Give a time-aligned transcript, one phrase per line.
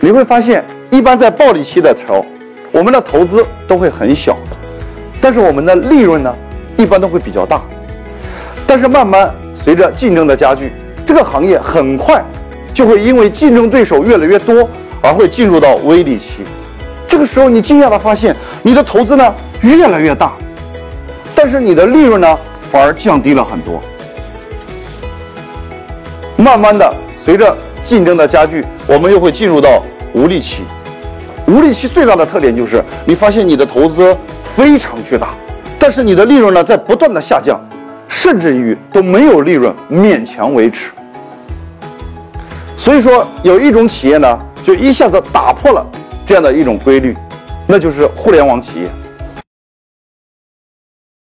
[0.00, 2.24] 你会发现，一般在暴利期的时候，
[2.70, 4.36] 我们的投资都会很小，
[5.20, 6.32] 但是我们的利润呢，
[6.76, 7.60] 一般都会比较大。
[8.64, 10.72] 但是慢慢随着竞争的加剧，
[11.04, 12.22] 这个行业很快
[12.72, 14.68] 就会因为竞争对手越来越多
[15.02, 16.44] 而会进入到微利期。
[17.08, 20.32] 这个时候，你惊讶的发现，你的投资呢越来越大，
[21.34, 22.38] 但是你的利润呢
[22.70, 23.82] 反而降低了很多。
[26.36, 26.94] 慢慢的，
[27.24, 29.82] 随着竞争的加剧，我们又会进入到
[30.14, 30.62] 无利期。
[31.46, 34.16] 无利期最大的特点就是，你发现你的投资
[34.56, 35.28] 非常巨大，
[35.78, 37.60] 但是你的利润呢在不断的下降，
[38.08, 40.90] 甚至于都没有利润，勉强维持。
[42.76, 45.86] 所以说，有一种企业呢，就一下子打破了
[46.24, 47.14] 这样的一种规律，
[47.66, 48.88] 那就是互联网企业。